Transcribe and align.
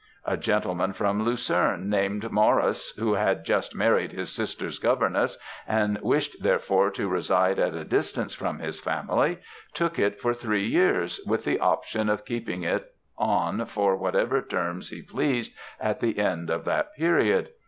A 0.25 0.35
gentleman 0.35 0.93
from 0.93 1.21
Lucerne, 1.23 1.87
named 1.87 2.31
Maurice, 2.31 2.89
who 2.97 3.13
had 3.13 3.45
just 3.45 3.75
married 3.75 4.13
his 4.13 4.31
sister's 4.31 4.79
governess, 4.79 5.37
and 5.67 5.99
wished 6.01 6.41
therefore 6.41 6.89
to 6.89 7.07
reside 7.07 7.59
at 7.59 7.75
a 7.75 7.83
distance 7.85 8.33
from 8.33 8.57
his 8.57 8.81
family, 8.81 9.37
took 9.75 9.99
it 9.99 10.19
for 10.19 10.33
three 10.33 10.65
years, 10.65 11.21
with 11.27 11.43
the 11.45 11.59
option 11.59 12.09
of 12.09 12.25
keeping 12.25 12.63
it 12.63 12.95
on 13.15 13.63
for 13.67 13.95
whatever 13.95 14.41
term 14.41 14.81
he 14.81 15.03
pleased 15.03 15.53
at 15.79 15.99
the 15.99 16.17
end 16.17 16.49
of 16.49 16.65
that 16.65 16.95
period. 16.95 17.49